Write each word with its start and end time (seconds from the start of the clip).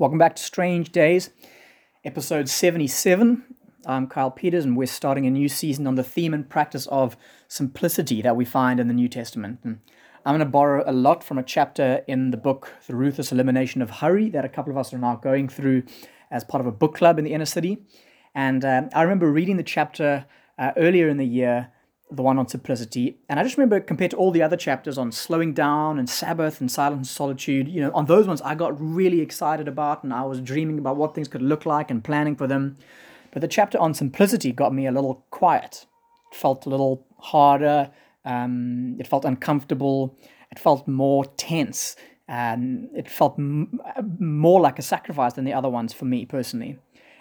Welcome 0.00 0.16
back 0.16 0.36
to 0.36 0.42
Strange 0.42 0.92
Days, 0.92 1.28
episode 2.06 2.48
77. 2.48 3.44
I'm 3.84 4.06
Kyle 4.06 4.30
Peters, 4.30 4.64
and 4.64 4.74
we're 4.74 4.86
starting 4.86 5.26
a 5.26 5.30
new 5.30 5.46
season 5.46 5.86
on 5.86 5.96
the 5.96 6.02
theme 6.02 6.32
and 6.32 6.48
practice 6.48 6.86
of 6.86 7.18
simplicity 7.48 8.22
that 8.22 8.34
we 8.34 8.46
find 8.46 8.80
in 8.80 8.88
the 8.88 8.94
New 8.94 9.10
Testament. 9.10 9.58
And 9.62 9.80
I'm 10.24 10.32
going 10.32 10.38
to 10.38 10.50
borrow 10.50 10.82
a 10.86 10.92
lot 10.94 11.22
from 11.22 11.36
a 11.36 11.42
chapter 11.42 12.02
in 12.08 12.30
the 12.30 12.38
book, 12.38 12.72
The 12.86 12.96
Ruthless 12.96 13.30
Elimination 13.30 13.82
of 13.82 13.90
Hurry, 13.90 14.30
that 14.30 14.42
a 14.42 14.48
couple 14.48 14.72
of 14.72 14.78
us 14.78 14.94
are 14.94 14.98
now 14.98 15.16
going 15.16 15.50
through 15.50 15.82
as 16.30 16.44
part 16.44 16.62
of 16.62 16.66
a 16.66 16.72
book 16.72 16.94
club 16.94 17.18
in 17.18 17.26
the 17.26 17.34
inner 17.34 17.44
city. 17.44 17.84
And 18.34 18.64
uh, 18.64 18.84
I 18.94 19.02
remember 19.02 19.30
reading 19.30 19.58
the 19.58 19.62
chapter 19.62 20.24
uh, 20.58 20.72
earlier 20.78 21.10
in 21.10 21.18
the 21.18 21.26
year 21.26 21.72
the 22.10 22.22
one 22.22 22.38
on 22.38 22.48
simplicity. 22.48 23.18
And 23.28 23.38
I 23.38 23.42
just 23.42 23.56
remember 23.56 23.80
compared 23.80 24.10
to 24.12 24.16
all 24.16 24.30
the 24.30 24.42
other 24.42 24.56
chapters 24.56 24.98
on 24.98 25.12
slowing 25.12 25.52
down 25.52 25.98
and 25.98 26.08
Sabbath 26.08 26.60
and 26.60 26.70
silence 26.70 26.98
and 26.98 27.06
solitude, 27.06 27.68
you 27.68 27.80
know, 27.80 27.92
on 27.92 28.06
those 28.06 28.26
ones 28.26 28.42
I 28.42 28.54
got 28.54 28.80
really 28.80 29.20
excited 29.20 29.68
about 29.68 30.02
and 30.02 30.12
I 30.12 30.22
was 30.22 30.40
dreaming 30.40 30.78
about 30.78 30.96
what 30.96 31.14
things 31.14 31.28
could 31.28 31.42
look 31.42 31.66
like 31.66 31.90
and 31.90 32.02
planning 32.02 32.36
for 32.36 32.46
them. 32.46 32.78
But 33.32 33.42
the 33.42 33.48
chapter 33.48 33.78
on 33.78 33.94
simplicity 33.94 34.52
got 34.52 34.74
me 34.74 34.86
a 34.86 34.92
little 34.92 35.24
quiet. 35.30 35.86
It 36.32 36.36
felt 36.36 36.66
a 36.66 36.68
little 36.68 37.06
harder. 37.18 37.90
Um, 38.24 38.96
it 38.98 39.06
felt 39.06 39.24
uncomfortable. 39.24 40.18
It 40.50 40.58
felt 40.58 40.88
more 40.88 41.24
tense. 41.24 41.96
And 42.26 42.88
it 42.94 43.08
felt 43.08 43.38
m- 43.38 43.80
more 44.18 44.60
like 44.60 44.78
a 44.78 44.82
sacrifice 44.82 45.34
than 45.34 45.44
the 45.44 45.52
other 45.52 45.68
ones 45.68 45.92
for 45.92 46.04
me 46.04 46.26
personally. 46.26 46.78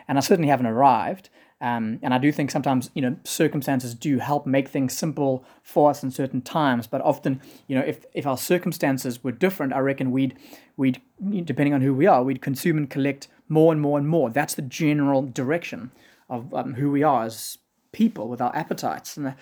And 0.08 0.18
I 0.18 0.22
certainly 0.22 0.50
haven't 0.50 0.66
arrived. 0.66 1.30
Um, 1.62 2.00
and 2.02 2.14
I 2.14 2.18
do 2.18 2.32
think 2.32 2.52
sometimes, 2.52 2.90
you 2.94 3.02
know, 3.02 3.18
circumstances 3.24 3.94
do 3.94 4.20
help 4.20 4.46
make 4.46 4.70
things 4.70 4.98
simple 4.98 5.44
for 5.62 5.90
us 5.90 6.04
in 6.04 6.12
certain 6.12 6.42
times. 6.42 6.88
But 6.88 7.02
often, 7.02 7.42
you 7.68 7.76
know, 7.76 7.84
if, 7.86 8.06
if 8.14 8.26
our 8.26 8.38
circumstances 8.38 9.24
were 9.24 9.34
different, 9.34 9.74
I 9.74 9.80
reckon 9.80 10.12
we'd, 10.12 10.38
we'd, 10.78 11.02
depending 11.46 11.74
on 11.74 11.82
who 11.82 11.94
we 11.94 12.08
are, 12.08 12.24
we'd 12.24 12.42
consume 12.42 12.78
and 12.78 12.90
collect 12.90 13.28
more 13.50 13.74
and 13.74 13.82
more 13.82 13.98
and 13.98 14.08
more. 14.08 14.30
That's 14.30 14.56
the 14.56 14.62
general 14.62 15.24
direction 15.24 15.92
of 16.30 16.54
um, 16.54 16.76
who 16.76 16.92
we 16.92 17.04
are 17.04 17.26
as 17.26 17.58
people 17.92 18.30
with 18.30 18.40
our 18.40 18.56
appetites. 18.56 19.18
And 19.18 19.28
uh, 19.28 19.34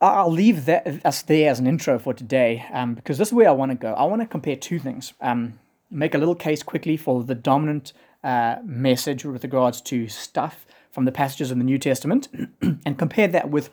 I'll 0.00 0.30
leave 0.30 0.66
that, 0.66 1.04
us 1.06 1.22
there 1.22 1.50
as 1.50 1.58
an 1.58 1.66
intro 1.66 1.98
for 1.98 2.12
today 2.12 2.66
um, 2.72 2.94
because 2.94 3.16
this 3.16 3.28
is 3.28 3.34
where 3.34 3.48
I 3.48 3.52
want 3.52 3.70
to 3.70 3.76
go. 3.76 3.94
I 3.94 4.04
want 4.04 4.20
to 4.20 4.26
compare 4.26 4.56
two 4.56 4.78
things. 4.78 5.14
Um, 5.20 5.58
make 5.90 6.14
a 6.14 6.18
little 6.18 6.34
case 6.34 6.62
quickly 6.62 6.98
for 6.98 7.24
the 7.24 7.34
dominant 7.34 7.94
uh, 8.24 8.56
message 8.64 9.24
with 9.24 9.42
regards 9.42 9.80
to 9.82 10.08
stuff 10.08 10.66
from 10.90 11.04
the 11.04 11.12
passages 11.12 11.50
in 11.50 11.58
the 11.58 11.64
New 11.64 11.78
Testament 11.78 12.28
and 12.62 12.98
compare 12.98 13.28
that 13.28 13.50
with 13.50 13.70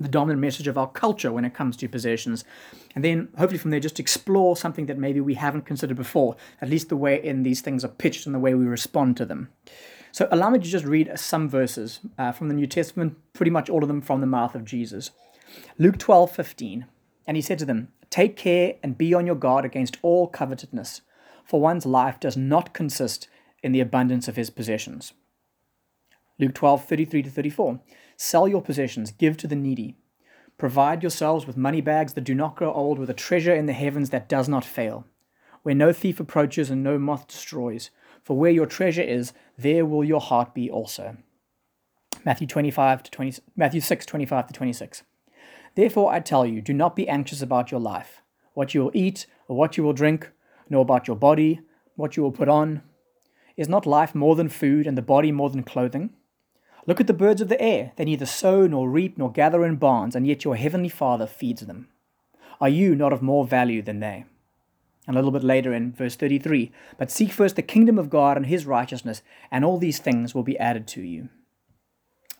the 0.00 0.08
dominant 0.08 0.40
message 0.40 0.68
of 0.68 0.78
our 0.78 0.88
culture 0.88 1.32
when 1.32 1.44
it 1.44 1.54
comes 1.54 1.76
to 1.76 1.88
possessions. 1.88 2.44
And 2.94 3.04
then 3.04 3.28
hopefully 3.36 3.58
from 3.58 3.70
there 3.70 3.80
just 3.80 3.98
explore 3.98 4.56
something 4.56 4.86
that 4.86 4.98
maybe 4.98 5.20
we 5.20 5.34
haven't 5.34 5.66
considered 5.66 5.96
before, 5.96 6.36
at 6.60 6.68
least 6.68 6.88
the 6.88 6.96
way 6.96 7.22
in 7.22 7.42
these 7.42 7.60
things 7.60 7.84
are 7.84 7.88
pitched 7.88 8.24
and 8.26 8.34
the 8.34 8.38
way 8.38 8.54
we 8.54 8.64
respond 8.64 9.16
to 9.16 9.24
them. 9.24 9.48
So 10.12 10.28
allow 10.30 10.50
me 10.50 10.58
to 10.58 10.64
just 10.64 10.84
read 10.84 11.10
some 11.16 11.48
verses 11.48 12.00
uh, 12.16 12.32
from 12.32 12.48
the 12.48 12.54
New 12.54 12.66
Testament, 12.66 13.16
pretty 13.32 13.50
much 13.50 13.68
all 13.68 13.82
of 13.82 13.88
them 13.88 14.00
from 14.00 14.20
the 14.20 14.26
mouth 14.26 14.54
of 14.54 14.64
Jesus. 14.64 15.10
Luke 15.78 15.98
12, 15.98 16.30
15. 16.30 16.86
And 17.26 17.36
he 17.36 17.42
said 17.42 17.58
to 17.58 17.64
them, 17.64 17.88
Take 18.10 18.36
care 18.36 18.76
and 18.82 18.96
be 18.96 19.12
on 19.12 19.26
your 19.26 19.34
guard 19.34 19.64
against 19.64 19.98
all 20.00 20.28
covetousness, 20.28 21.02
for 21.44 21.60
one's 21.60 21.84
life 21.84 22.18
does 22.18 22.36
not 22.36 22.72
consist 22.72 23.28
in 23.62 23.72
the 23.72 23.80
abundance 23.80 24.28
of 24.28 24.36
his 24.36 24.50
possessions. 24.50 25.12
Luke 26.38 26.54
12, 26.54 26.84
33 26.84 27.22
to 27.22 27.30
34. 27.30 27.80
Sell 28.16 28.46
your 28.46 28.62
possessions, 28.62 29.10
give 29.10 29.36
to 29.36 29.46
the 29.46 29.56
needy. 29.56 29.96
Provide 30.56 31.02
yourselves 31.02 31.46
with 31.46 31.56
money 31.56 31.80
bags 31.80 32.14
that 32.14 32.24
do 32.24 32.34
not 32.34 32.56
grow 32.56 32.72
old, 32.72 32.98
with 32.98 33.10
a 33.10 33.14
treasure 33.14 33.54
in 33.54 33.66
the 33.66 33.72
heavens 33.72 34.10
that 34.10 34.28
does 34.28 34.48
not 34.48 34.64
fail, 34.64 35.06
where 35.62 35.74
no 35.74 35.92
thief 35.92 36.18
approaches 36.18 36.70
and 36.70 36.82
no 36.82 36.98
moth 36.98 37.26
destroys. 37.28 37.90
For 38.24 38.36
where 38.36 38.50
your 38.50 38.66
treasure 38.66 39.02
is, 39.02 39.32
there 39.56 39.86
will 39.86 40.04
your 40.04 40.20
heart 40.20 40.54
be 40.54 40.70
also. 40.70 41.16
Matthew 42.24 42.46
25 42.46 43.04
to 43.04 43.10
20, 43.10 43.42
Matthew 43.56 43.80
6, 43.80 44.04
25 44.04 44.46
to 44.48 44.52
26. 44.52 45.02
Therefore 45.74 46.12
I 46.12 46.20
tell 46.20 46.44
you, 46.44 46.60
do 46.60 46.74
not 46.74 46.96
be 46.96 47.08
anxious 47.08 47.40
about 47.40 47.70
your 47.70 47.80
life, 47.80 48.22
what 48.54 48.74
you 48.74 48.82
will 48.82 48.90
eat 48.94 49.26
or 49.46 49.56
what 49.56 49.76
you 49.76 49.84
will 49.84 49.92
drink, 49.92 50.32
nor 50.68 50.82
about 50.82 51.06
your 51.06 51.16
body, 51.16 51.60
what 51.94 52.16
you 52.16 52.22
will 52.22 52.32
put 52.32 52.48
on. 52.48 52.82
Is 53.58 53.68
not 53.68 53.86
life 53.86 54.14
more 54.14 54.36
than 54.36 54.48
food, 54.48 54.86
and 54.86 54.96
the 54.96 55.02
body 55.02 55.32
more 55.32 55.50
than 55.50 55.64
clothing? 55.64 56.10
Look 56.86 57.00
at 57.00 57.08
the 57.08 57.12
birds 57.12 57.40
of 57.40 57.48
the 57.48 57.60
air. 57.60 57.90
They 57.96 58.04
neither 58.04 58.24
sow, 58.24 58.68
nor 58.68 58.88
reap, 58.88 59.18
nor 59.18 59.32
gather 59.32 59.64
in 59.64 59.76
barns, 59.76 60.14
and 60.14 60.28
yet 60.28 60.44
your 60.44 60.54
heavenly 60.54 60.88
Father 60.88 61.26
feeds 61.26 61.62
them. 61.62 61.88
Are 62.60 62.68
you 62.68 62.94
not 62.94 63.12
of 63.12 63.20
more 63.20 63.44
value 63.44 63.82
than 63.82 63.98
they? 63.98 64.26
And 65.08 65.16
a 65.16 65.18
little 65.18 65.32
bit 65.32 65.42
later 65.42 65.72
in 65.72 65.92
verse 65.92 66.14
33 66.14 66.70
But 66.98 67.10
seek 67.10 67.32
first 67.32 67.56
the 67.56 67.62
kingdom 67.62 67.98
of 67.98 68.10
God 68.10 68.36
and 68.36 68.46
his 68.46 68.64
righteousness, 68.64 69.22
and 69.50 69.64
all 69.64 69.78
these 69.78 69.98
things 69.98 70.36
will 70.36 70.44
be 70.44 70.58
added 70.58 70.86
to 70.88 71.02
you. 71.02 71.28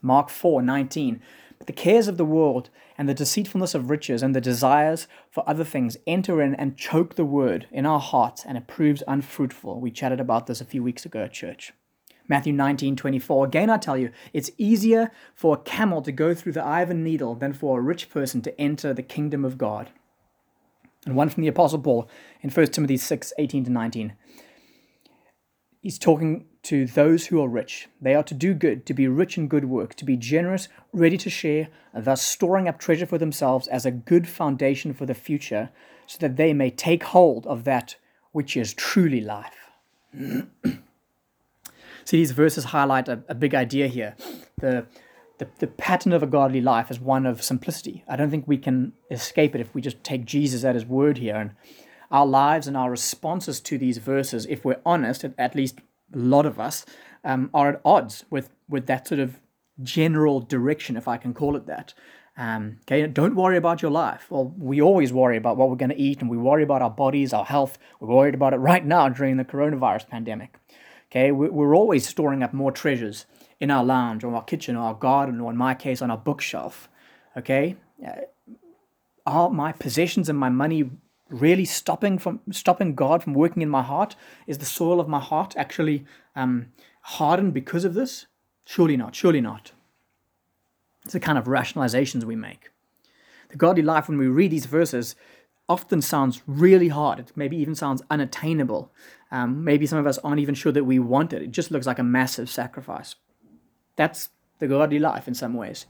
Mark 0.00 0.30
4 0.30 0.62
19 0.62 1.20
the 1.66 1.72
cares 1.72 2.08
of 2.08 2.16
the 2.16 2.24
world 2.24 2.70
and 2.96 3.08
the 3.08 3.14
deceitfulness 3.14 3.74
of 3.74 3.90
riches 3.90 4.22
and 4.22 4.34
the 4.34 4.40
desires 4.40 5.06
for 5.30 5.48
other 5.48 5.64
things 5.64 5.96
enter 6.06 6.40
in 6.40 6.54
and 6.54 6.76
choke 6.76 7.14
the 7.14 7.24
word 7.24 7.66
in 7.70 7.86
our 7.86 8.00
hearts, 8.00 8.44
and 8.44 8.56
it 8.56 8.66
proves 8.66 9.02
unfruitful. 9.06 9.80
We 9.80 9.90
chatted 9.90 10.20
about 10.20 10.46
this 10.46 10.60
a 10.60 10.64
few 10.64 10.82
weeks 10.82 11.04
ago 11.04 11.22
at 11.22 11.32
church. 11.32 11.72
Matthew 12.28 12.52
19, 12.52 12.94
24. 12.94 13.46
Again, 13.46 13.70
I 13.70 13.78
tell 13.78 13.96
you, 13.96 14.10
it's 14.32 14.50
easier 14.58 15.10
for 15.34 15.54
a 15.54 15.60
camel 15.60 16.02
to 16.02 16.12
go 16.12 16.34
through 16.34 16.52
the 16.52 16.64
eye 16.64 16.82
of 16.82 16.90
a 16.90 16.94
needle 16.94 17.34
than 17.34 17.54
for 17.54 17.78
a 17.78 17.82
rich 17.82 18.10
person 18.10 18.42
to 18.42 18.60
enter 18.60 18.92
the 18.92 19.02
kingdom 19.02 19.44
of 19.44 19.56
God. 19.56 19.90
And 21.06 21.16
one 21.16 21.30
from 21.30 21.42
the 21.42 21.48
Apostle 21.48 21.78
Paul 21.78 22.08
in 22.42 22.50
1 22.50 22.66
Timothy 22.66 22.98
6, 22.98 23.32
18 23.38 23.64
to 23.64 23.70
19. 23.70 24.12
He's 25.80 25.98
talking 25.98 26.46
to 26.64 26.86
those 26.86 27.26
who 27.26 27.40
are 27.40 27.48
rich. 27.48 27.88
They 28.00 28.14
are 28.14 28.22
to 28.24 28.34
do 28.34 28.52
good, 28.52 28.84
to 28.86 28.94
be 28.94 29.06
rich 29.06 29.38
in 29.38 29.48
good 29.48 29.66
work, 29.66 29.94
to 29.94 30.04
be 30.04 30.16
generous, 30.16 30.68
ready 30.92 31.16
to 31.18 31.30
share, 31.30 31.68
thus 31.94 32.20
storing 32.22 32.68
up 32.68 32.78
treasure 32.78 33.06
for 33.06 33.18
themselves 33.18 33.68
as 33.68 33.86
a 33.86 33.90
good 33.90 34.28
foundation 34.28 34.92
for 34.92 35.06
the 35.06 35.14
future, 35.14 35.70
so 36.06 36.18
that 36.20 36.36
they 36.36 36.52
may 36.52 36.70
take 36.70 37.04
hold 37.04 37.46
of 37.46 37.64
that 37.64 37.96
which 38.32 38.56
is 38.56 38.74
truly 38.74 39.20
life. 39.20 39.70
See, 42.04 42.16
these 42.16 42.32
verses 42.32 42.64
highlight 42.64 43.08
a, 43.08 43.22
a 43.28 43.34
big 43.34 43.54
idea 43.54 43.86
here. 43.86 44.16
The, 44.58 44.86
the, 45.38 45.48
the 45.58 45.66
pattern 45.66 46.12
of 46.12 46.22
a 46.22 46.26
godly 46.26 46.60
life 46.60 46.90
is 46.90 46.98
one 46.98 47.26
of 47.26 47.42
simplicity. 47.42 48.02
I 48.08 48.16
don't 48.16 48.30
think 48.30 48.48
we 48.48 48.58
can 48.58 48.94
escape 49.10 49.54
it 49.54 49.60
if 49.60 49.74
we 49.74 49.80
just 49.80 50.02
take 50.02 50.24
Jesus 50.24 50.64
at 50.64 50.74
his 50.74 50.86
word 50.86 51.18
here. 51.18 51.36
And 51.36 51.50
our 52.10 52.26
lives 52.26 52.66
and 52.66 52.76
our 52.76 52.90
responses 52.90 53.60
to 53.60 53.78
these 53.78 53.98
verses, 53.98 54.46
if 54.46 54.64
we're 54.64 54.80
honest, 54.84 55.24
at 55.24 55.54
least 55.54 55.78
a 56.14 56.18
lot 56.18 56.46
of 56.46 56.58
us, 56.58 56.86
um, 57.24 57.50
are 57.52 57.68
at 57.70 57.80
odds 57.84 58.24
with, 58.30 58.50
with 58.68 58.86
that 58.86 59.06
sort 59.06 59.20
of 59.20 59.40
general 59.82 60.40
direction, 60.40 60.96
if 60.96 61.06
I 61.06 61.16
can 61.16 61.34
call 61.34 61.56
it 61.56 61.66
that. 61.66 61.94
Um, 62.36 62.78
okay, 62.82 63.04
don't 63.08 63.34
worry 63.34 63.56
about 63.56 63.82
your 63.82 63.90
life. 63.90 64.26
Well, 64.30 64.54
we 64.56 64.80
always 64.80 65.12
worry 65.12 65.36
about 65.36 65.56
what 65.56 65.68
we're 65.68 65.76
going 65.76 65.90
to 65.90 66.00
eat, 66.00 66.20
and 66.20 66.30
we 66.30 66.36
worry 66.36 66.62
about 66.62 66.82
our 66.82 66.90
bodies, 66.90 67.32
our 67.32 67.44
health. 67.44 67.78
We're 67.98 68.14
worried 68.14 68.34
about 68.34 68.54
it 68.54 68.58
right 68.58 68.84
now 68.84 69.08
during 69.08 69.36
the 69.36 69.44
coronavirus 69.44 70.08
pandemic. 70.08 70.56
Okay, 71.10 71.32
we're 71.32 71.74
always 71.74 72.06
storing 72.06 72.42
up 72.42 72.52
more 72.52 72.70
treasures 72.70 73.26
in 73.58 73.70
our 73.70 73.82
lounge, 73.82 74.22
or 74.22 74.34
our 74.34 74.44
kitchen, 74.44 74.76
or 74.76 74.84
our 74.84 74.94
garden, 74.94 75.40
or 75.40 75.50
in 75.50 75.56
my 75.56 75.74
case, 75.74 76.00
on 76.00 76.10
our 76.10 76.18
bookshelf. 76.18 76.88
Okay, 77.36 77.76
uh, 78.06 78.12
are 79.26 79.50
my 79.50 79.72
possessions 79.72 80.28
and 80.28 80.38
my 80.38 80.48
money 80.48 80.90
really 81.28 81.64
stopping 81.64 82.18
from 82.18 82.40
stopping 82.50 82.94
God 82.94 83.22
from 83.22 83.34
working 83.34 83.62
in 83.62 83.68
my 83.68 83.82
heart? 83.82 84.16
Is 84.46 84.58
the 84.58 84.66
soil 84.66 85.00
of 85.00 85.08
my 85.08 85.20
heart 85.20 85.54
actually 85.56 86.04
um, 86.34 86.72
hardened 87.02 87.54
because 87.54 87.84
of 87.84 87.94
this? 87.94 88.26
Surely 88.64 88.96
not. 88.96 89.14
Surely 89.14 89.40
not. 89.40 89.72
It's 91.04 91.12
the 91.12 91.20
kind 91.20 91.38
of 91.38 91.44
rationalizations 91.44 92.24
we 92.24 92.36
make. 92.36 92.70
The 93.48 93.56
godly 93.56 93.82
life, 93.82 94.08
when 94.08 94.18
we 94.18 94.26
read 94.26 94.50
these 94.50 94.66
verses, 94.66 95.14
often 95.68 96.02
sounds 96.02 96.42
really 96.46 96.88
hard. 96.88 97.18
It 97.18 97.32
maybe 97.34 97.56
even 97.56 97.74
sounds 97.74 98.02
unattainable. 98.10 98.92
Um, 99.30 99.64
maybe 99.64 99.86
some 99.86 99.98
of 99.98 100.06
us 100.06 100.18
aren't 100.18 100.40
even 100.40 100.54
sure 100.54 100.72
that 100.72 100.84
we 100.84 100.98
want 100.98 101.32
it. 101.32 101.42
It 101.42 101.50
just 101.50 101.70
looks 101.70 101.86
like 101.86 101.98
a 101.98 102.02
massive 102.02 102.50
sacrifice. 102.50 103.14
That's 103.96 104.30
the 104.58 104.68
godly 104.68 104.98
life 104.98 105.28
in 105.28 105.34
some 105.34 105.54
ways. 105.54 105.86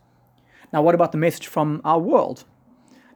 Now, 0.72 0.82
what 0.82 0.94
about 0.94 1.12
the 1.12 1.18
message 1.18 1.46
from 1.46 1.80
our 1.84 1.98
world? 1.98 2.44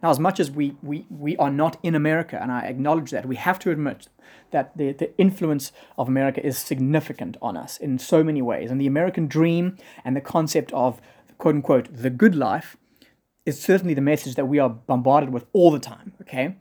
Now, 0.02 0.10
as 0.10 0.18
much 0.18 0.40
as 0.40 0.50
we, 0.50 0.76
we, 0.82 1.06
we 1.08 1.36
are 1.36 1.50
not 1.50 1.78
in 1.82 1.94
America, 1.94 2.38
and 2.40 2.50
I 2.50 2.62
acknowledge 2.62 3.12
that, 3.12 3.26
we 3.26 3.36
have 3.36 3.60
to 3.60 3.70
admit 3.70 4.08
that 4.50 4.76
the, 4.76 4.92
the 4.92 5.16
influence 5.16 5.70
of 5.96 6.08
America 6.08 6.44
is 6.44 6.58
significant 6.58 7.36
on 7.40 7.56
us 7.56 7.76
in 7.76 7.98
so 7.98 8.24
many 8.24 8.42
ways. 8.42 8.70
And 8.70 8.80
the 8.80 8.86
American 8.88 9.28
dream 9.28 9.76
and 10.04 10.16
the 10.16 10.20
concept 10.20 10.72
of, 10.72 11.00
quote 11.38 11.54
unquote, 11.54 11.88
the 11.92 12.10
good 12.10 12.34
life 12.34 12.76
is 13.46 13.60
certainly 13.60 13.94
the 13.94 14.00
message 14.00 14.34
that 14.34 14.46
we 14.46 14.58
are 14.58 14.68
bombarded 14.68 15.30
with 15.30 15.46
all 15.52 15.70
the 15.70 15.78
time, 15.78 16.14
okay? 16.20 16.56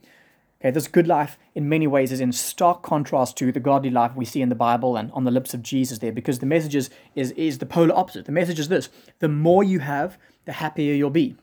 Okay, 0.60 0.70
this 0.70 0.88
good 0.88 1.08
life 1.08 1.40
in 1.56 1.68
many 1.68 1.88
ways 1.88 2.12
is 2.12 2.22
in 2.22 2.32
stark 2.32 2.84
contrast 2.84 3.36
to 3.38 3.52
the 3.52 3.60
godly 3.60 3.90
life 3.90 4.16
we 4.16 4.26
see 4.26 4.44
in 4.44 4.50
the 4.50 4.56
Bible 4.56 4.96
and 4.96 5.12
on 5.14 5.24
the 5.24 5.32
lips 5.32 5.56
of 5.56 5.64
Jesus 5.64 5.98
there, 5.98 6.12
because 6.12 6.38
the 6.38 6.46
message 6.46 6.76
is, 6.76 6.92
is, 7.16 7.32
is 7.32 7.58
the 7.58 7.66
polar 7.66 7.96
opposite. 7.96 8.26
The 8.26 8.32
message 8.32 8.60
is 8.60 8.68
this 8.68 8.90
the 9.18 9.28
more 9.28 9.64
you 9.64 9.80
have, 9.80 10.20
the 10.46 10.52
happier 10.54 10.94
you'll 10.94 11.10
be. 11.10 11.36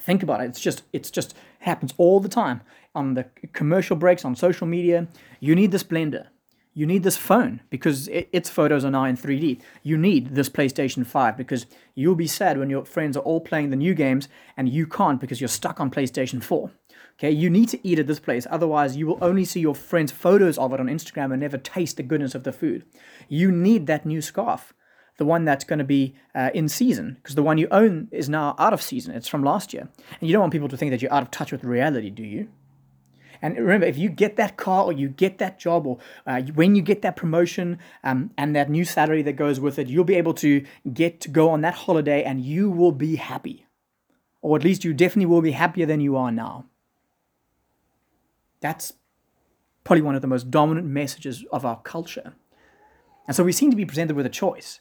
Think 0.00 0.22
about 0.22 0.40
it. 0.40 0.44
It's 0.44 0.60
just 0.60 0.82
it's 0.92 1.10
just 1.10 1.34
happens 1.60 1.94
all 1.96 2.20
the 2.20 2.28
time 2.28 2.60
on 2.94 3.14
the 3.14 3.24
commercial 3.52 3.96
breaks 3.96 4.24
on 4.24 4.36
social 4.36 4.66
media. 4.66 5.08
You 5.40 5.54
need 5.54 5.72
this 5.72 5.84
blender. 5.84 6.28
You 6.74 6.86
need 6.86 7.02
this 7.02 7.16
phone 7.16 7.60
because 7.70 8.06
it, 8.06 8.28
its 8.32 8.48
photos 8.48 8.84
are 8.84 8.90
now 8.90 9.04
in 9.04 9.16
3D. 9.16 9.60
You 9.82 9.98
need 9.98 10.36
this 10.36 10.48
PlayStation 10.48 11.04
5 11.04 11.36
because 11.36 11.66
you'll 11.96 12.14
be 12.14 12.28
sad 12.28 12.56
when 12.56 12.70
your 12.70 12.84
friends 12.84 13.16
are 13.16 13.24
all 13.24 13.40
playing 13.40 13.70
the 13.70 13.76
new 13.76 13.94
games 13.94 14.28
and 14.56 14.68
you 14.68 14.86
can't 14.86 15.20
because 15.20 15.40
you're 15.40 15.48
stuck 15.48 15.80
on 15.80 15.90
PlayStation 15.90 16.40
4. 16.40 16.70
Okay, 17.18 17.32
you 17.32 17.50
need 17.50 17.68
to 17.70 17.84
eat 17.84 17.98
at 17.98 18.06
this 18.06 18.20
place, 18.20 18.46
otherwise, 18.48 18.96
you 18.96 19.08
will 19.08 19.18
only 19.20 19.44
see 19.44 19.58
your 19.58 19.74
friends' 19.74 20.12
photos 20.12 20.56
of 20.56 20.72
it 20.72 20.78
on 20.78 20.86
Instagram 20.86 21.32
and 21.32 21.40
never 21.40 21.58
taste 21.58 21.96
the 21.96 22.04
goodness 22.04 22.36
of 22.36 22.44
the 22.44 22.52
food. 22.52 22.84
You 23.28 23.50
need 23.50 23.88
that 23.88 24.06
new 24.06 24.22
scarf, 24.22 24.72
the 25.18 25.24
one 25.24 25.44
that's 25.44 25.64
going 25.64 25.80
to 25.80 25.84
be 25.84 26.14
uh, 26.34 26.50
in 26.54 26.68
season, 26.68 27.18
because 27.20 27.34
the 27.34 27.42
one 27.42 27.58
you 27.58 27.68
own 27.70 28.08
is 28.10 28.28
now 28.28 28.54
out 28.58 28.72
of 28.72 28.80
season. 28.80 29.14
It's 29.14 29.28
from 29.28 29.42
last 29.42 29.74
year. 29.74 29.88
And 30.20 30.28
you 30.28 30.32
don't 30.32 30.40
want 30.40 30.52
people 30.52 30.68
to 30.68 30.76
think 30.76 30.90
that 30.92 31.02
you're 31.02 31.12
out 31.12 31.22
of 31.22 31.30
touch 31.30 31.52
with 31.52 31.64
reality, 31.64 32.10
do 32.10 32.22
you? 32.22 32.48
And 33.42 33.56
remember, 33.56 33.86
if 33.86 33.98
you 33.98 34.08
get 34.08 34.36
that 34.36 34.56
car 34.56 34.84
or 34.84 34.92
you 34.92 35.08
get 35.08 35.38
that 35.38 35.58
job 35.58 35.86
or 35.86 35.98
uh, 36.26 36.42
when 36.42 36.74
you 36.74 36.82
get 36.82 37.02
that 37.02 37.16
promotion 37.16 37.78
um, 38.02 38.30
and 38.36 38.54
that 38.56 38.70
new 38.70 38.84
salary 38.84 39.22
that 39.22 39.34
goes 39.34 39.60
with 39.60 39.78
it, 39.78 39.88
you'll 39.88 40.04
be 40.04 40.16
able 40.16 40.34
to 40.34 40.64
get 40.92 41.20
to 41.20 41.28
go 41.28 41.50
on 41.50 41.60
that 41.60 41.74
holiday 41.74 42.22
and 42.24 42.40
you 42.40 42.70
will 42.70 42.92
be 42.92 43.16
happy. 43.16 43.66
Or 44.40 44.56
at 44.56 44.64
least 44.64 44.84
you 44.84 44.92
definitely 44.92 45.26
will 45.26 45.42
be 45.42 45.52
happier 45.52 45.86
than 45.86 46.00
you 46.00 46.16
are 46.16 46.32
now. 46.32 46.66
That's 48.60 48.94
probably 49.84 50.02
one 50.02 50.16
of 50.16 50.22
the 50.22 50.28
most 50.28 50.50
dominant 50.50 50.86
messages 50.86 51.44
of 51.52 51.64
our 51.64 51.80
culture. 51.80 52.34
And 53.26 53.36
so 53.36 53.44
we 53.44 53.52
seem 53.52 53.70
to 53.70 53.76
be 53.76 53.86
presented 53.86 54.16
with 54.16 54.26
a 54.26 54.30
choice. 54.30 54.80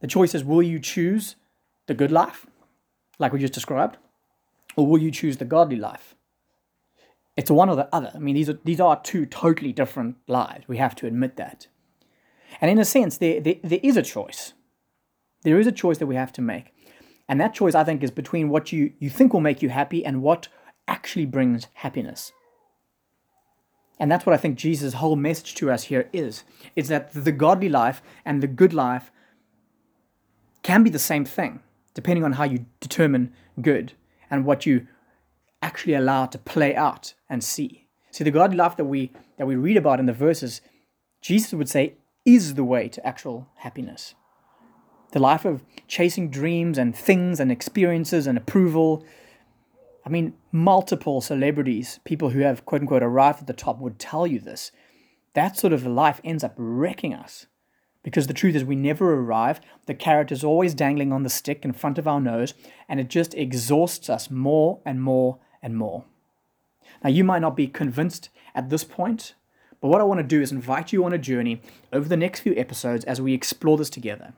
The 0.00 0.06
choice 0.06 0.34
is 0.34 0.44
will 0.44 0.62
you 0.62 0.78
choose 0.78 1.36
the 1.86 1.94
good 1.94 2.12
life, 2.12 2.46
like 3.18 3.32
we 3.32 3.40
just 3.40 3.54
described, 3.54 3.96
or 4.76 4.86
will 4.86 4.98
you 4.98 5.10
choose 5.10 5.38
the 5.38 5.44
godly 5.44 5.76
life? 5.76 6.14
It's 7.36 7.50
one 7.50 7.68
or 7.68 7.76
the 7.76 7.88
other. 7.92 8.10
I 8.14 8.18
mean, 8.18 8.34
these 8.34 8.48
are, 8.48 8.58
these 8.64 8.80
are 8.80 9.00
two 9.00 9.24
totally 9.24 9.72
different 9.72 10.16
lives. 10.26 10.66
We 10.66 10.78
have 10.78 10.96
to 10.96 11.06
admit 11.06 11.36
that. 11.36 11.68
And 12.60 12.70
in 12.70 12.78
a 12.78 12.84
sense, 12.84 13.18
there, 13.18 13.40
there, 13.40 13.56
there 13.62 13.80
is 13.82 13.96
a 13.96 14.02
choice. 14.02 14.54
There 15.42 15.60
is 15.60 15.66
a 15.66 15.72
choice 15.72 15.98
that 15.98 16.06
we 16.06 16.16
have 16.16 16.32
to 16.32 16.42
make. 16.42 16.74
And 17.28 17.40
that 17.40 17.54
choice, 17.54 17.74
I 17.74 17.84
think, 17.84 18.02
is 18.02 18.10
between 18.10 18.48
what 18.48 18.72
you, 18.72 18.92
you 18.98 19.10
think 19.10 19.32
will 19.32 19.40
make 19.40 19.62
you 19.62 19.68
happy 19.68 20.04
and 20.04 20.22
what 20.22 20.48
actually 20.88 21.26
brings 21.26 21.68
happiness. 21.74 22.32
And 24.00 24.10
that's 24.10 24.24
what 24.24 24.34
I 24.34 24.38
think 24.38 24.56
Jesus' 24.56 24.94
whole 24.94 25.16
message 25.16 25.54
to 25.56 25.70
us 25.70 25.84
here 25.84 26.08
is. 26.12 26.44
Is 26.74 26.88
that 26.88 27.12
the 27.12 27.32
godly 27.32 27.68
life 27.68 28.00
and 28.24 28.42
the 28.42 28.46
good 28.46 28.72
life 28.72 29.10
can 30.68 30.82
be 30.82 30.90
the 30.90 30.98
same 30.98 31.24
thing, 31.24 31.60
depending 31.94 32.22
on 32.22 32.32
how 32.32 32.44
you 32.44 32.66
determine 32.78 33.32
good 33.62 33.94
and 34.30 34.44
what 34.44 34.66
you 34.66 34.86
actually 35.62 35.94
allow 35.94 36.26
to 36.26 36.36
play 36.36 36.76
out 36.76 37.14
and 37.26 37.42
see. 37.42 37.86
See, 38.10 38.22
the 38.22 38.30
godly 38.30 38.58
life 38.58 38.76
that 38.76 38.84
we 38.84 39.10
that 39.38 39.46
we 39.46 39.56
read 39.56 39.78
about 39.78 39.98
in 39.98 40.04
the 40.04 40.12
verses, 40.12 40.60
Jesus 41.22 41.54
would 41.54 41.70
say 41.70 41.94
is 42.26 42.52
the 42.52 42.64
way 42.64 42.86
to 42.90 43.06
actual 43.06 43.48
happiness. 43.64 44.14
The 45.12 45.20
life 45.20 45.46
of 45.46 45.64
chasing 45.86 46.28
dreams 46.28 46.76
and 46.76 46.94
things 46.94 47.40
and 47.40 47.50
experiences 47.50 48.26
and 48.26 48.36
approval 48.36 49.06
I 50.04 50.10
mean, 50.10 50.34
multiple 50.52 51.22
celebrities, 51.22 51.98
people 52.04 52.28
who 52.30 52.40
have 52.40 52.66
quote 52.66 52.82
unquote 52.82 53.02
arrived 53.02 53.40
at 53.40 53.46
the 53.46 53.62
top, 53.64 53.78
would 53.78 53.98
tell 53.98 54.26
you 54.26 54.38
this. 54.38 54.70
That 55.32 55.56
sort 55.56 55.72
of 55.72 55.86
life 55.86 56.20
ends 56.24 56.44
up 56.44 56.52
wrecking 56.58 57.14
us. 57.14 57.46
Because 58.08 58.26
the 58.26 58.32
truth 58.32 58.54
is, 58.54 58.64
we 58.64 58.74
never 58.74 59.12
arrive. 59.12 59.60
The 59.84 59.92
carrot 59.92 60.32
is 60.32 60.42
always 60.42 60.72
dangling 60.72 61.12
on 61.12 61.24
the 61.24 61.28
stick 61.28 61.62
in 61.62 61.74
front 61.74 61.98
of 61.98 62.08
our 62.08 62.22
nose, 62.22 62.54
and 62.88 62.98
it 62.98 63.08
just 63.08 63.34
exhausts 63.34 64.08
us 64.08 64.30
more 64.30 64.80
and 64.86 65.02
more 65.02 65.40
and 65.60 65.76
more. 65.76 66.04
Now, 67.04 67.10
you 67.10 67.22
might 67.22 67.42
not 67.42 67.54
be 67.54 67.66
convinced 67.66 68.30
at 68.54 68.70
this 68.70 68.82
point, 68.82 69.34
but 69.82 69.88
what 69.88 70.00
I 70.00 70.04
want 70.04 70.20
to 70.20 70.24
do 70.24 70.40
is 70.40 70.50
invite 70.50 70.90
you 70.90 71.04
on 71.04 71.12
a 71.12 71.18
journey 71.18 71.60
over 71.92 72.08
the 72.08 72.16
next 72.16 72.40
few 72.40 72.54
episodes 72.56 73.04
as 73.04 73.20
we 73.20 73.34
explore 73.34 73.76
this 73.76 73.90
together. 73.90 74.32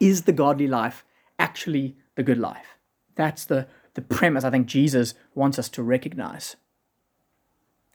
Is 0.00 0.22
the 0.22 0.32
godly 0.32 0.66
life 0.66 1.04
actually 1.38 1.94
the 2.16 2.24
good 2.24 2.38
life? 2.38 2.76
That's 3.14 3.44
the 3.44 3.68
the 3.94 4.02
premise 4.02 4.42
I 4.42 4.50
think 4.50 4.66
Jesus 4.66 5.14
wants 5.32 5.60
us 5.60 5.68
to 5.68 5.82
recognize. 5.84 6.56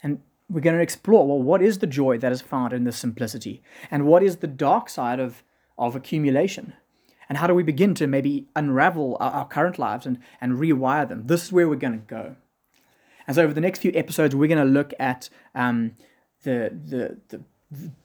And 0.02 0.22
we're 0.50 0.62
going 0.62 0.76
to 0.76 0.82
explore 0.82 1.28
well, 1.28 1.42
what 1.42 1.62
is 1.62 1.80
the 1.80 1.88
joy 1.88 2.18
that 2.20 2.32
is 2.32 2.42
found 2.42 2.74
in 2.74 2.84
this 2.84 2.98
simplicity? 2.98 3.62
And 3.90 4.06
what 4.06 4.24
is 4.24 4.38
the 4.38 4.48
dark 4.48 4.90
side 4.90 5.20
of, 5.20 5.44
of 5.78 5.96
accumulation? 5.96 6.74
And 7.28 7.40
how 7.40 7.48
do 7.48 7.56
we 7.56 7.64
begin 7.64 7.96
to 7.96 8.08
maybe 8.08 8.48
unravel 8.56 9.18
our, 9.20 9.32
our 9.32 9.48
current 9.48 9.80
lives 9.80 10.06
and, 10.06 10.20
and 10.40 10.54
rewire 10.54 11.08
them? 11.08 11.26
This 11.26 11.46
is 11.46 11.52
where 11.52 11.68
we're 11.68 11.76
going 11.76 12.00
to 12.00 12.06
go. 12.06 12.36
And 13.28 13.36
so, 13.36 13.44
over 13.44 13.54
the 13.54 13.62
next 13.62 13.80
few 13.80 13.92
episodes, 13.96 14.36
we're 14.36 14.48
going 14.48 14.66
to 14.66 14.72
look 14.72 14.94
at 15.00 15.30
um, 15.56 15.94
the, 16.44 16.70
the, 16.72 17.18
the 17.30 17.44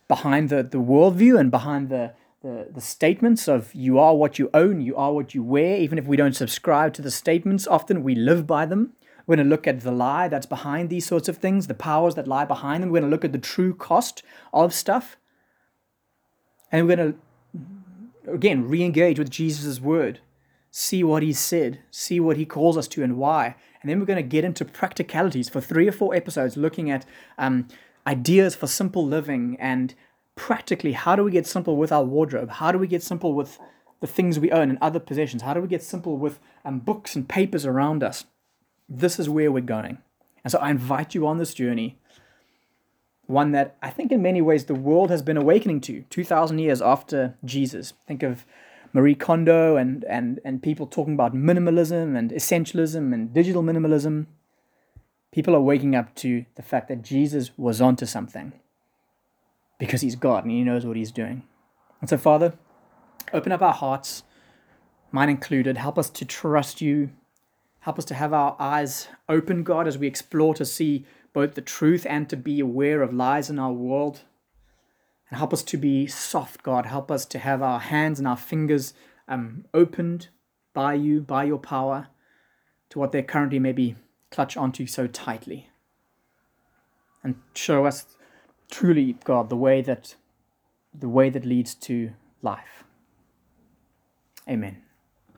behind 0.08 0.48
the, 0.48 0.62
the 0.62 0.78
worldview 0.78 1.38
and 1.38 1.50
behind 1.50 1.90
the, 1.90 2.14
the, 2.42 2.68
the 2.74 2.80
statements 2.80 3.46
of 3.46 3.74
you 3.74 3.98
are 3.98 4.16
what 4.16 4.38
you 4.38 4.48
own, 4.54 4.80
you 4.80 4.96
are 4.96 5.12
what 5.12 5.34
you 5.34 5.42
wear, 5.42 5.76
even 5.76 5.98
if 5.98 6.06
we 6.06 6.16
don't 6.16 6.34
subscribe 6.34 6.94
to 6.94 7.02
the 7.02 7.10
statements, 7.10 7.66
often 7.66 8.02
we 8.02 8.14
live 8.14 8.46
by 8.46 8.64
them. 8.64 8.94
We're 9.30 9.36
going 9.36 9.46
to 9.46 9.50
look 9.50 9.68
at 9.68 9.82
the 9.82 9.92
lie 9.92 10.26
that's 10.26 10.44
behind 10.44 10.90
these 10.90 11.06
sorts 11.06 11.28
of 11.28 11.36
things, 11.36 11.68
the 11.68 11.72
powers 11.72 12.16
that 12.16 12.26
lie 12.26 12.44
behind 12.44 12.82
them. 12.82 12.90
We're 12.90 12.98
going 12.98 13.08
to 13.08 13.14
look 13.14 13.24
at 13.24 13.30
the 13.30 13.38
true 13.38 13.72
cost 13.72 14.24
of 14.52 14.74
stuff. 14.74 15.18
And 16.72 16.88
we're 16.88 16.96
going 16.96 17.12
to, 17.12 18.32
again, 18.32 18.68
re 18.68 18.82
engage 18.82 19.20
with 19.20 19.30
Jesus' 19.30 19.80
word, 19.80 20.18
see 20.72 21.04
what 21.04 21.22
he 21.22 21.32
said, 21.32 21.78
see 21.92 22.18
what 22.18 22.38
he 22.38 22.44
calls 22.44 22.76
us 22.76 22.88
to, 22.88 23.04
and 23.04 23.18
why. 23.18 23.54
And 23.80 23.88
then 23.88 24.00
we're 24.00 24.04
going 24.06 24.16
to 24.16 24.28
get 24.28 24.42
into 24.42 24.64
practicalities 24.64 25.48
for 25.48 25.60
three 25.60 25.86
or 25.86 25.92
four 25.92 26.12
episodes, 26.12 26.56
looking 26.56 26.90
at 26.90 27.06
um, 27.38 27.68
ideas 28.08 28.56
for 28.56 28.66
simple 28.66 29.06
living 29.06 29.56
and 29.60 29.94
practically, 30.34 30.90
how 30.90 31.14
do 31.14 31.22
we 31.22 31.30
get 31.30 31.46
simple 31.46 31.76
with 31.76 31.92
our 31.92 32.02
wardrobe? 32.02 32.50
How 32.50 32.72
do 32.72 32.78
we 32.78 32.88
get 32.88 33.04
simple 33.04 33.32
with 33.32 33.60
the 34.00 34.08
things 34.08 34.40
we 34.40 34.50
own 34.50 34.70
and 34.70 34.78
other 34.82 34.98
possessions? 34.98 35.42
How 35.42 35.54
do 35.54 35.60
we 35.60 35.68
get 35.68 35.84
simple 35.84 36.16
with 36.16 36.40
um, 36.64 36.80
books 36.80 37.14
and 37.14 37.28
papers 37.28 37.64
around 37.64 38.02
us? 38.02 38.24
This 38.90 39.20
is 39.20 39.28
where 39.28 39.52
we're 39.52 39.60
going. 39.60 39.98
And 40.42 40.50
so 40.50 40.58
I 40.58 40.70
invite 40.70 41.14
you 41.14 41.26
on 41.26 41.38
this 41.38 41.54
journey, 41.54 41.98
one 43.26 43.52
that 43.52 43.76
I 43.80 43.90
think 43.90 44.10
in 44.10 44.20
many 44.20 44.42
ways 44.42 44.64
the 44.64 44.74
world 44.74 45.10
has 45.10 45.22
been 45.22 45.36
awakening 45.36 45.80
to 45.82 46.02
2,000 46.10 46.58
years 46.58 46.82
after 46.82 47.36
Jesus. 47.44 47.92
Think 48.08 48.24
of 48.24 48.44
Marie 48.92 49.14
Kondo 49.14 49.76
and, 49.76 50.04
and, 50.04 50.40
and 50.44 50.62
people 50.62 50.86
talking 50.86 51.14
about 51.14 51.34
minimalism 51.34 52.18
and 52.18 52.32
essentialism 52.32 53.14
and 53.14 53.32
digital 53.32 53.62
minimalism. 53.62 54.26
People 55.30 55.54
are 55.54 55.60
waking 55.60 55.94
up 55.94 56.14
to 56.16 56.44
the 56.56 56.62
fact 56.62 56.88
that 56.88 57.02
Jesus 57.02 57.56
was 57.56 57.80
onto 57.80 58.06
something 58.06 58.52
because 59.78 60.00
He's 60.00 60.16
God 60.16 60.44
and 60.44 60.50
He 60.50 60.64
knows 60.64 60.84
what 60.84 60.96
He's 60.96 61.12
doing. 61.12 61.44
And 62.00 62.10
so, 62.10 62.16
Father, 62.16 62.54
open 63.32 63.52
up 63.52 63.62
our 63.62 63.72
hearts, 63.72 64.24
mine 65.12 65.28
included. 65.28 65.76
Help 65.76 65.98
us 65.98 66.10
to 66.10 66.24
trust 66.24 66.80
You. 66.80 67.10
Help 67.80 67.98
us 67.98 68.04
to 68.06 68.14
have 68.14 68.32
our 68.32 68.56
eyes 68.58 69.08
open, 69.28 69.62
God, 69.62 69.88
as 69.88 69.96
we 69.96 70.06
explore 70.06 70.54
to 70.54 70.64
see 70.64 71.06
both 71.32 71.54
the 71.54 71.62
truth 71.62 72.06
and 72.08 72.28
to 72.28 72.36
be 72.36 72.60
aware 72.60 73.02
of 73.02 73.14
lies 73.14 73.48
in 73.48 73.58
our 73.58 73.72
world. 73.72 74.20
And 75.30 75.38
help 75.38 75.52
us 75.52 75.62
to 75.62 75.76
be 75.76 76.06
soft, 76.06 76.62
God. 76.62 76.86
Help 76.86 77.10
us 77.10 77.24
to 77.26 77.38
have 77.38 77.62
our 77.62 77.80
hands 77.80 78.18
and 78.18 78.28
our 78.28 78.36
fingers 78.36 78.92
um, 79.28 79.64
opened 79.72 80.28
by 80.74 80.94
you, 80.94 81.20
by 81.20 81.44
your 81.44 81.58
power, 81.58 82.08
to 82.90 82.98
what 82.98 83.12
they 83.12 83.22
currently 83.22 83.58
maybe 83.58 83.96
clutch 84.30 84.56
onto 84.56 84.86
so 84.86 85.06
tightly. 85.06 85.70
And 87.22 87.36
show 87.54 87.86
us 87.86 88.06
truly, 88.70 89.16
God, 89.24 89.48
the 89.48 89.56
way 89.56 89.82
that 89.82 90.16
the 90.92 91.08
way 91.08 91.30
that 91.30 91.44
leads 91.44 91.74
to 91.76 92.12
life. 92.42 92.82
Amen. 94.48 94.82